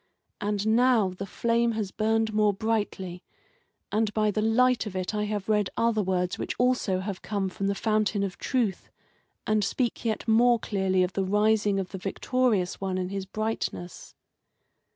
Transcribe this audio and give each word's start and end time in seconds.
And 0.41 0.65
now 0.65 1.09
the 1.09 1.27
flame 1.27 1.73
has 1.73 1.91
burned 1.91 2.33
more 2.33 2.55
brightly, 2.55 3.23
and 3.91 4.11
by 4.15 4.31
the 4.31 4.41
light 4.41 4.87
of 4.87 4.95
it 4.95 5.13
I 5.13 5.25
have 5.25 5.47
read 5.47 5.69
other 5.77 6.01
words 6.01 6.39
which 6.39 6.55
also 6.57 7.01
have 7.01 7.21
come 7.21 7.49
from 7.49 7.67
the 7.67 7.75
fountain 7.75 8.23
of 8.23 8.39
Truth, 8.39 8.89
and 9.45 9.63
speak 9.63 10.03
yet 10.03 10.27
more 10.27 10.57
clearly 10.57 11.03
of 11.03 11.13
the 11.13 11.23
rising 11.23 11.79
of 11.79 11.89
the 11.89 11.99
Victorious 11.99 12.81
One 12.81 12.97
in 12.97 13.09
his 13.09 13.27
brightness." 13.27 14.15